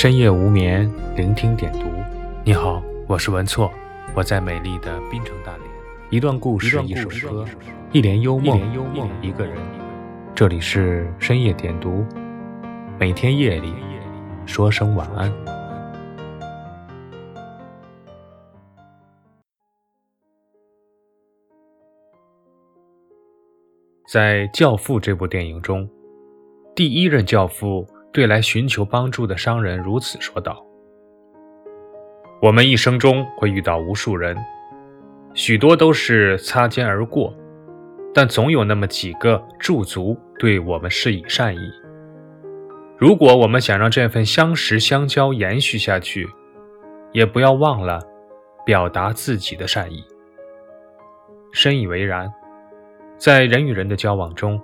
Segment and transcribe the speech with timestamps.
[0.00, 1.80] 深夜无眠，聆听点读。
[2.44, 3.68] 你好，我是文措，
[4.14, 5.68] 我在美丽的滨城大连。
[6.08, 7.44] 一段故事，一首歌，
[7.90, 8.60] 一帘幽梦，
[9.20, 9.56] 一个人。
[10.36, 12.06] 这里是深夜点读，
[12.96, 13.74] 每天夜里
[14.46, 15.32] 说声晚安。
[24.08, 25.90] 在《教父》这部电影中，
[26.76, 27.84] 第一任教父。
[28.18, 30.66] 对来寻求帮助的商人如此说道
[32.42, 34.36] ：“我们一生中会遇到无数人，
[35.34, 37.32] 许多都是擦肩而过，
[38.12, 41.60] 但总有那么几个驻足对我们施以善意。
[42.96, 46.28] 如果我们想让这份相识相交延续下去，
[47.12, 48.02] 也不要忘了
[48.66, 50.02] 表达自己的善意。”
[51.54, 52.28] 深以为然，
[53.16, 54.60] 在人与人的交往中，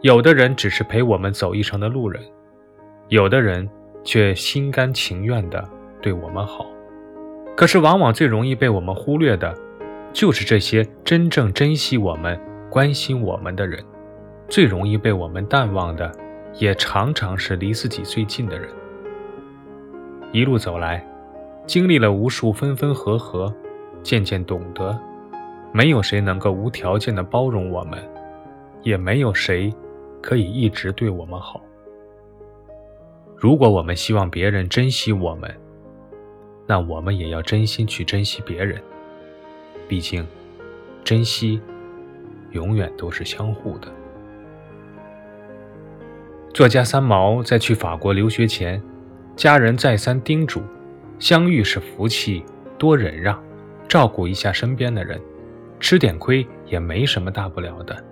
[0.00, 2.20] 有的人只是陪我们走一程的路人。
[3.08, 3.66] 有的人
[4.04, 5.66] 却心甘情愿地
[6.02, 6.66] 对我们好，
[7.56, 9.54] 可是往往最容易被我们忽略的，
[10.12, 12.38] 就是这些真正珍惜我们、
[12.68, 13.80] 关心我们的人；
[14.46, 16.12] 最容易被我们淡忘的，
[16.58, 18.68] 也常常是离自己最近的人。
[20.30, 21.02] 一路走来，
[21.66, 23.50] 经历了无数分分合合，
[24.02, 24.98] 渐渐懂得，
[25.72, 27.98] 没有谁能够无条件的包容我们，
[28.82, 29.72] 也没有谁
[30.20, 31.58] 可以一直对我们好。
[33.40, 35.48] 如果我们希望别人珍惜我们，
[36.66, 38.82] 那我们也要真心去珍惜别人。
[39.86, 40.26] 毕竟，
[41.04, 41.60] 珍惜
[42.50, 43.86] 永远都是相互的。
[46.52, 48.82] 作家三毛在去法国留学前，
[49.36, 50.60] 家人再三叮嘱：
[51.20, 52.44] 相遇是福气，
[52.76, 53.40] 多忍让，
[53.86, 55.20] 照顾一下身边的人，
[55.78, 58.04] 吃点亏也没什么大不了的。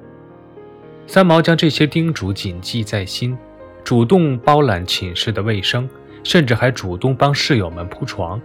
[1.08, 3.36] 三毛将这些叮嘱谨记在心。
[3.86, 5.88] 主动包揽寝室的卫生，
[6.24, 8.42] 甚至还主动帮室友们铺床。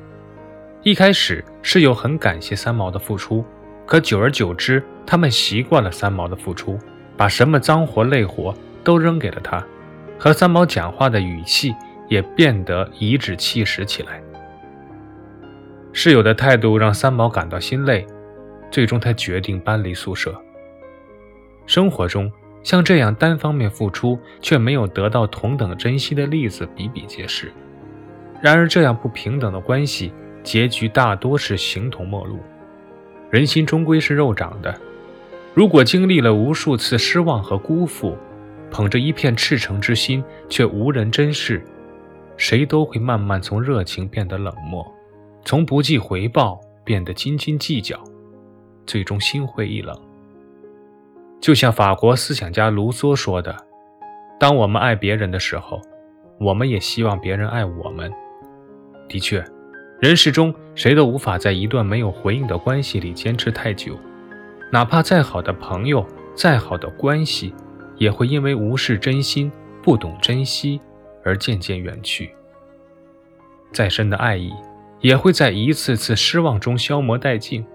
[0.83, 3.43] 一开始，室友很感谢三毛的付出，
[3.87, 6.77] 可久而久之，他们习惯了三毛的付出，
[7.17, 8.53] 把什么脏活累活
[8.83, 9.65] 都扔给了他，
[10.19, 11.73] 和三毛讲话的语气
[12.07, 14.21] 也变得颐指气使起来。
[15.91, 18.05] 室友的态度让三毛感到心累，
[18.69, 20.39] 最终他决定搬离宿舍。
[21.65, 22.31] 生活中。
[22.63, 27.51] 像这样单方面付出却没有得到同等珍惜的例子比比皆是。
[28.41, 30.13] 然而，这样不平等的关系
[30.43, 32.39] 结局大多是形同陌路。
[33.29, 34.75] 人心终归是肉长的，
[35.53, 38.17] 如果经历了无数次失望和辜负，
[38.69, 41.63] 捧着一片赤诚之心却无人珍视，
[42.35, 44.85] 谁都会慢慢从热情变得冷漠，
[45.45, 47.97] 从不计回报变得斤斤计较，
[48.85, 50.10] 最终心灰意冷。
[51.41, 53.55] 就像法国思想家卢梭说的
[54.39, 55.81] ：“当我们爱别人的时候，
[56.39, 58.13] 我们也希望别人爱我们。”
[59.09, 59.43] 的确，
[59.99, 63.97] 人世中谁都无法在一段没有回应的关系里坚持太久，
[64.71, 67.53] 哪怕再好的朋友、再好的关系，
[67.97, 70.79] 也会因为无视真心、不懂珍惜
[71.25, 72.33] 而渐渐远去。
[73.73, 74.53] 再深的爱意，
[74.99, 77.65] 也会在一次次失望中消磨殆尽。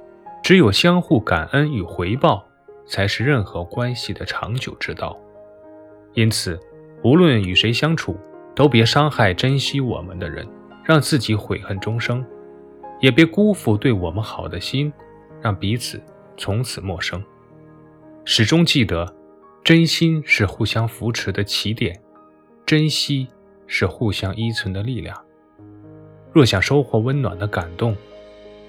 [0.42, 2.45] 只有相互感恩与回报。
[2.86, 5.18] 才是任何关系的长久之道。
[6.14, 6.58] 因此，
[7.02, 8.16] 无论与谁相处，
[8.54, 10.46] 都别伤害珍惜我们的人，
[10.82, 12.24] 让自己悔恨终生；
[13.00, 14.92] 也别辜负对我们好的心，
[15.42, 16.00] 让彼此
[16.36, 17.22] 从此陌生。
[18.24, 19.14] 始终记得，
[19.62, 22.00] 真心是互相扶持的起点，
[22.64, 23.28] 珍惜
[23.66, 25.20] 是互相依存的力量。
[26.32, 27.96] 若想收获温暖的感动，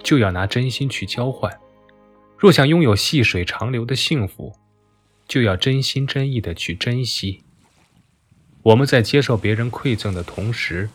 [0.03, 1.51] 就要拿真心去交换。
[2.37, 4.55] 若想拥有细水长流的幸福，
[5.27, 7.43] 就要真心真意的去珍惜。
[8.61, 10.89] 我们在接受别人馈赠的同时，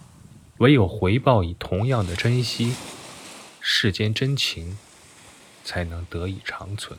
[0.59, 2.75] 唯有回报以同样的珍惜，
[3.61, 4.79] 世间真情
[5.65, 6.99] 才能得以长存。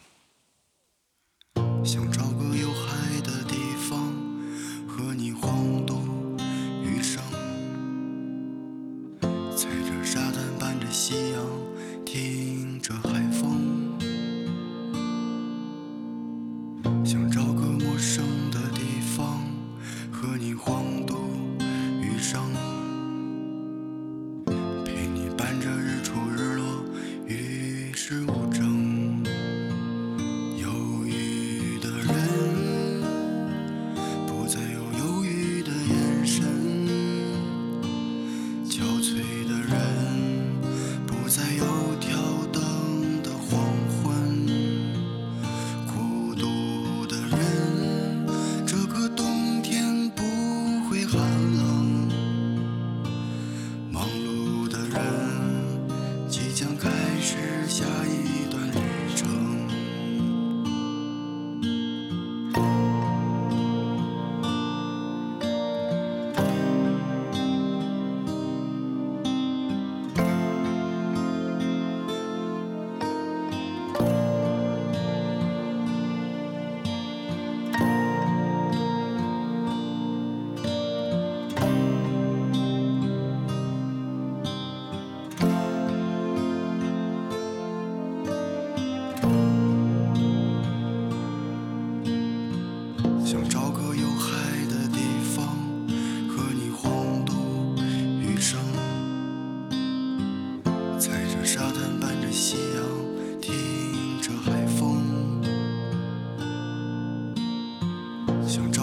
[108.54, 108.83] 想找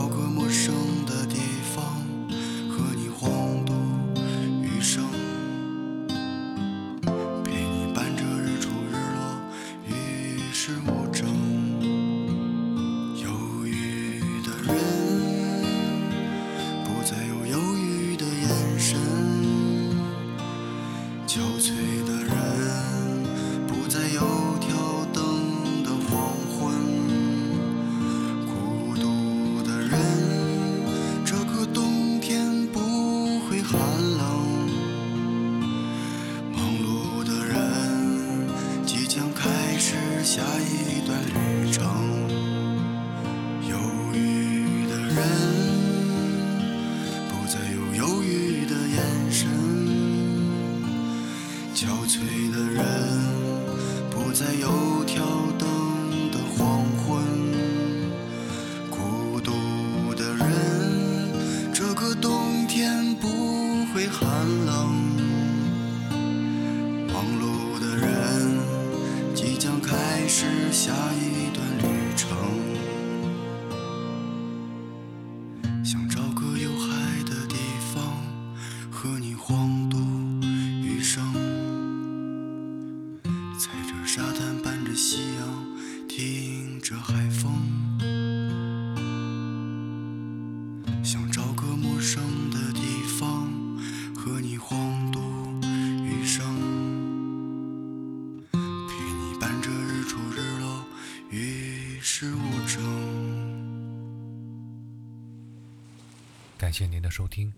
[106.57, 107.53] 感谢您的收听，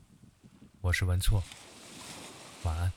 [0.80, 1.40] 我是文措，
[2.64, 2.92] 晚安。